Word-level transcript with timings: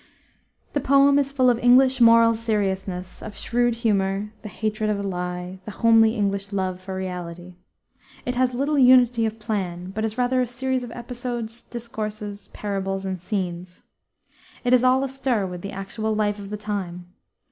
The 0.73 0.79
poem 0.81 1.19
is 1.19 1.31
full 1.31 1.47
of 1.47 1.59
English 1.59 2.01
moral 2.01 2.33
seriousness, 2.33 3.21
of 3.21 3.37
shrewd 3.37 3.75
humor, 3.85 4.33
the 4.41 4.49
hatred 4.49 4.89
of 4.89 4.99
a 4.99 5.03
lie, 5.03 5.59
the 5.65 5.69
homely 5.77 6.15
English 6.15 6.51
love 6.51 6.81
for 6.81 6.95
reality. 6.95 7.53
It 8.25 8.33
has 8.35 8.55
little 8.55 8.79
unity 8.79 9.27
of 9.27 9.37
plan, 9.37 9.91
but 9.91 10.03
is 10.03 10.17
rather 10.17 10.41
a 10.41 10.47
series 10.47 10.83
of 10.83 10.89
episodes, 10.89 11.61
discourses, 11.61 12.47
parables, 12.47 13.05
and 13.05 13.21
scenes. 13.21 13.83
It 14.63 14.73
is 14.73 14.83
all 14.83 15.03
astir 15.03 15.45
with 15.45 15.61
the 15.61 15.71
actual 15.71 16.15
life 16.15 16.39
of 16.39 16.49
the 16.49 16.57
time. 16.57 17.13